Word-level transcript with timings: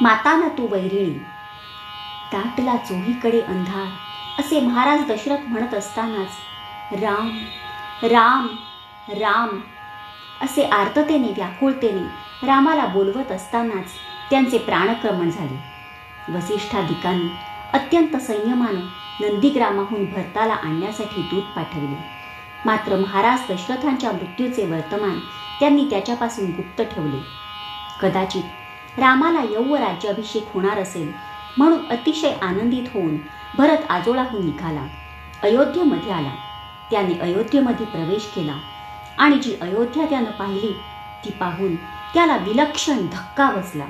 मातानं 0.00 0.48
तू 0.48 0.66
वैरिणी. 0.66 1.18
दाटला 2.32 2.76
चोहीकडे 2.76 3.40
अंधार 3.40 3.86
असे 4.38 4.60
महाराज 4.60 5.00
दशरथ 5.08 5.48
म्हणत 5.48 5.74
असतानाच 5.74 6.30
राम 7.02 7.28
राम 8.02 8.46
राम 9.08 9.60
असे 10.40 10.64
आर्ततेने 10.64 11.28
व्याकुळतेने 11.28 12.46
रामाला 12.46 12.86
बोलवत 12.86 13.32
असतानाच 13.32 13.92
त्यांचे 14.30 14.58
प्राणक्रमण 14.58 15.30
झाले. 15.30 15.58
वसिष्ठाधिकांनी 16.32 17.28
अत्यंत 17.72 18.16
संयमानं 18.16 18.80
नंदीग्रामाहून 19.20 20.04
भरताला 20.04 20.54
आणण्यासाठी 20.54 21.22
दूध 21.22 21.44
पाठविले. 21.44 22.04
मात्र 22.66 22.96
महाराज 22.96 23.52
दशरथांच्या 23.52 24.12
मृत्यूचे 24.12 24.66
वर्तमान 24.66 25.18
त्यांनी 25.60 25.86
त्याच्यापासून 25.90 26.50
गुप्त 26.50 26.82
ठेवले. 26.82 27.20
कदाचित 28.02 28.42
रामाला 28.98 29.42
यौव 29.42 29.74
राज्याभिषेक 29.76 30.46
होणार 30.54 30.78
असेल 30.78 31.12
म्हणून 31.58 31.86
अतिशय 31.90 32.32
आनंदित 32.42 32.82
होऊन 32.94 33.16
भरत 33.58 33.90
आजोळाहून 33.90 34.44
निघाला. 34.44 34.86
अयोध्येमध्ये 35.42 36.12
आला. 36.12 36.30
त्याने 36.90 37.14
अयोध्येमध्ये 37.14 37.86
प्रवेश 37.86 38.26
केला 38.26 38.54
आणि 39.18 39.36
जी 39.36 39.56
अयोध्या 39.60 40.04
त्यानं 40.04 40.30
पाहिली 40.30 40.72
ती 41.24 41.30
पाहून 41.30 41.76
त्याला 42.14 42.36
विलक्षण 42.36 43.06
धक्का 43.12 43.50
बसला. 43.50 43.84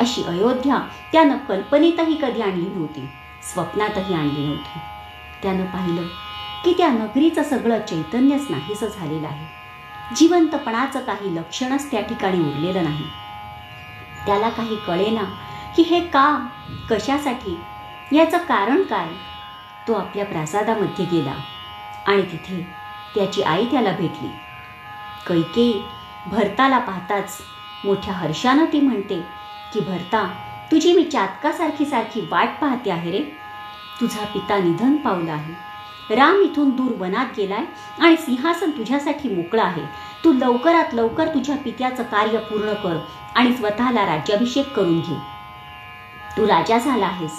अशी 0.00 0.22
अयोध्या 0.22 0.88
त्यानं 1.12 1.36
कल्पनेतही 1.36 2.14
कधी 2.14 2.40
आणली 2.40 2.68
नव्हती 2.68 3.08
स्वप्नातही 3.52 4.14
आणली 4.14 4.46
नव्हती. 4.46 4.78
त्यानं 5.42 5.64
पाहिलं 5.64 6.02
की 6.64 6.74
त्या 6.78 6.88
नगरीचं 6.88 7.42
सगळं 7.42 7.78
चैतन्यच 7.78 8.46
नाहीसं 8.50 8.86
झालेलं 8.86 9.26
आहे. 9.26 9.46
जिवंतपणाचं 10.16 11.00
काही 11.00 11.36
लक्षणच 11.36 11.90
त्या 11.90 12.00
ठिकाणी 12.00 12.40
उरलेलं 12.40 12.84
नाही. 12.84 13.04
त्याला 14.26 14.48
काही 14.48 14.76
कळेना 14.76 15.24
की 15.76 15.82
हे 15.82 16.00
का 16.00 16.48
कशासाठी 16.90 17.58
याचं 18.12 18.38
कारण 18.38 18.82
काय? 18.82 19.08
तो 19.88 19.92
आपल्या 19.92 20.24
प्रासादामध्ये 20.24 21.04
गेला 21.04 21.34
आणि 22.06 22.22
तिथे 22.22 22.66
त्याची 23.14 23.42
आई 23.42 23.66
त्याला 23.66 23.90
भेटली. 23.90 24.28
कैके 25.28 25.84
भरताला 26.26 26.78
पाहताच 26.78 27.38
मोठ्या 27.84 28.14
हर्षानं 28.14 28.64
ती 28.72 28.80
म्हणते 28.80 29.20
की 29.74 29.80
भरता 29.80 30.26
तुझी 30.72 30.92
मी 30.92 31.04
चातकासारखी 31.04 31.86
सारखी 31.86 32.20
वाट 32.30 32.48
पाहते 32.60 32.90
आहे 32.90 33.10
रे. 33.10 33.22
तुझा 34.00 34.24
पिता 34.24 34.58
निधन 34.58 34.96
पावला 34.96 35.32
आहे. 35.32 35.54
राम 36.16 36.40
इथून 36.40 36.70
दूर 36.70 36.92
वनात 36.98 37.26
गेलाय 37.36 37.64
आणि 38.00 38.16
सिंहासन 38.16 38.70
तुझ्यासाठी 38.70 39.28
मोकळा 39.28 39.62
आहे. 39.62 39.82
तू 40.24 40.32
लवकरात 40.32 40.84
लवकर 40.92 41.28
तुझ्या 41.28 41.56
पित्याचं 41.56 42.02
कार्य 42.02 42.38
पूर्ण 42.38 42.72
कर 42.72 42.98
आणि 43.34 43.56
स्वतःला 43.56 44.06
राज्याभिषेक 44.06 44.74
करून 44.74 45.00
घे. 45.00 45.16
तू 46.36 46.46
राजा 46.46 46.78
झाला 46.78 47.06
आहेस. 47.06 47.32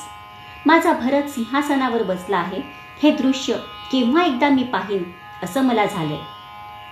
माझा 0.65 0.93
भरत 0.93 1.23
सिंहासनावर 1.23 2.03
बसला 2.03 2.37
आहे. 2.37 2.61
हे 3.03 3.11
दृश्य 3.11 3.53
केव्हा 3.91 4.23
एकदा 4.23 4.49
मी 4.49 4.63
पाहीन 4.63 5.03
असं 5.43 5.63
मला 5.63 5.85
झालंय. 5.85 6.19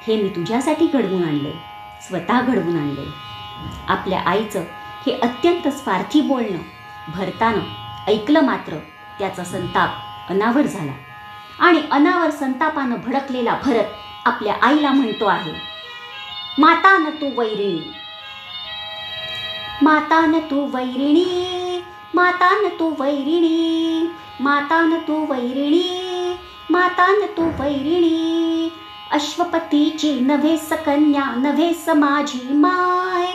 हे 0.07 0.23
मी 0.23 0.29
तुझ्यासाठी 0.29 0.87
घडवून 0.87 1.23
आणलंय. 1.23 1.51
स्वतः 2.01 2.41
घडवून 2.41 2.79
आणलंय. 2.79 3.05
आपल्या 3.87 4.19
आईचं 4.25 4.59
हे 5.05 5.19
अत्यंत 5.19 5.67
स्वार्थी 5.67 6.21
बोलणं 6.21 6.57
भरतानं 7.07 7.61
ऐकलं 8.07 8.41
मात्र 8.41 8.77
त्याचा 9.19 9.43
संताप 9.43 9.89
अनावर 10.29 10.61
झाला. 10.61 10.91
आणि 11.59 11.81
अनावर 11.91 12.29
संतापानं 12.29 12.95
भडकलेला 13.05 13.59
भरत 13.65 13.85
आपल्या 14.25 14.55
आईला 14.61 14.91
म्हणतो 14.91 15.25
आहे 15.25 15.70
मातान 16.59 17.05
तू 17.05 17.41
वैरिणी. 17.41 17.91
मातान 19.83 20.39
तू 20.39 20.65
वैरिणी 20.65 21.25
मातान 22.15 22.67
तू 22.67 22.95
वैरिणी 22.99 24.07
मातान 24.39 24.97
तू 25.07 25.25
वैरिणी 25.29 26.37
मातान 26.69 27.21
तू 27.37 27.43
वैरिणी. 27.43 28.71
अश्वपतीची 29.11 30.19
नव्हे 30.19 30.57
सकन्या 30.57 31.35
नव्हे 31.35 31.73
समाजी 31.73 32.53
माय. 32.53 33.27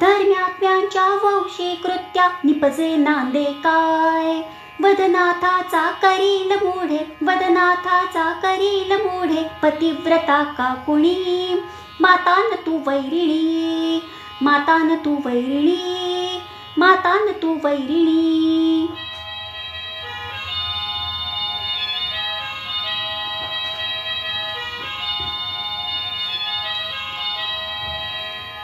धर्म्यात्म्यांच्या 0.00 1.08
वंशी 1.08 1.74
कृत्या 1.74 2.28
निपजे 2.44 2.96
नांदे 2.96 3.44
काय. 3.44 4.42
वदनाथाचा 4.82 5.90
करील 6.02 6.52
मोढे 6.62 6.98
वदनाथाचा 7.22 8.24
करील 8.42 8.92
मोढे 9.02 9.42
पतिव्रता 9.62 10.42
का 10.58 10.74
कुणी? 10.86 11.54
मातान 12.00 12.54
तू 12.66 12.78
वैरिणी 12.86 14.00
मातान 14.42 14.94
तू 15.04 15.16
वैरिणी 15.26 16.42
मातान 16.78 17.32
तू 17.42 17.54
वैरिणी. 17.64 18.88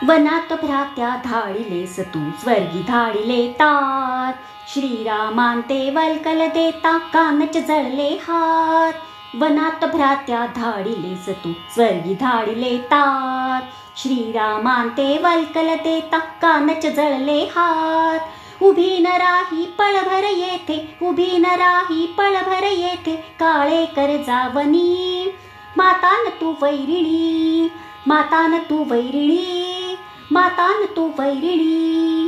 वनात 0.08 0.52
भ्रात्या 0.52 1.16
धाडिलेस 1.24 1.98
तू 2.14 2.20
स्वर्गी 2.40 2.82
धाडिले 2.82 3.46
तात 3.52 4.32
श्रीरामांते 4.74 5.78
वल्कल 5.90 6.46
देता 6.46 6.96
कानच 7.12 7.56
जळले 7.56 8.08
हात 8.22 8.92
वनात 9.40 9.84
भ्रात्या 9.84 10.44
धाडिलेस 10.56 11.28
तू 11.44 11.52
स्वर्गी 11.74 12.14
धाडिले 12.14 12.76
तात 12.78 13.62
श्रीरामांते 13.96 15.18
वल्कल 15.22 15.74
देता 15.84 16.18
कानच 16.42 16.86
जळले 16.86 17.40
हात 17.56 18.62
उभी 18.62 18.98
न 18.98 19.06
राही 19.06 19.64
पळभर 19.78 20.24
येथे 20.30 20.78
उभी 21.02 21.36
न 21.38 21.44
राही 21.44 22.06
पळभर 22.18 22.62
येथे 22.62 23.16
काळे 23.40 23.84
कर 23.96 24.16
जावनी. 24.26 25.34
मातान 25.76 26.28
तू 26.40 26.54
वैरिणी 26.62 27.68
मातान 28.06 28.58
तू 28.70 28.84
वैरिणी 28.90 29.96
मातान 30.30 30.84
तू 30.96 31.10
वैरिणी. 31.18 32.19